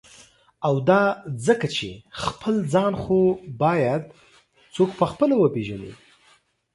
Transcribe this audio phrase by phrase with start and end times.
[0.67, 1.01] او دا
[1.45, 1.89] ځکه چی»
[2.23, 3.17] خپل ځان «خو
[3.63, 4.03] باید
[4.75, 5.91] څوک په خپله وپیژني.